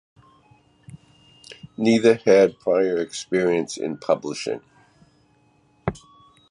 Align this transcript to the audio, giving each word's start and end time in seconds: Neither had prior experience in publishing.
Neither 1.77 2.15
had 2.15 2.59
prior 2.59 2.97
experience 2.97 3.77
in 3.77 3.97
publishing. 3.99 4.61